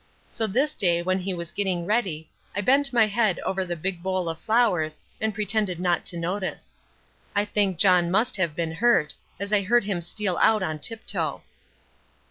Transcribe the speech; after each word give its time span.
So 0.31 0.47
this 0.47 0.73
day 0.73 1.03
when 1.03 1.19
he 1.19 1.31
was 1.31 1.51
getting 1.51 1.85
ready 1.85 2.27
I 2.55 2.61
bent 2.61 2.91
my 2.91 3.05
head 3.05 3.37
over 3.41 3.61
a 3.61 3.75
big 3.75 4.01
bowl 4.01 4.29
of 4.29 4.39
flowers 4.39 4.99
and 5.19 5.31
pretended 5.31 5.79
not 5.79 6.07
to 6.07 6.17
notice. 6.17 6.73
I 7.35 7.45
think 7.45 7.77
John 7.77 8.09
must 8.09 8.35
have 8.37 8.55
been 8.55 8.71
hurt, 8.71 9.13
as 9.39 9.53
I 9.53 9.61
heard 9.61 9.83
him 9.83 10.01
steal 10.01 10.37
out 10.37 10.63
on 10.63 10.79
tiptoe. 10.79 11.43